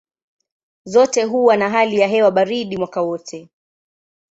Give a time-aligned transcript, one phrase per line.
[0.85, 3.49] Zote huwa na hali ya hewa baridi mwaka wote.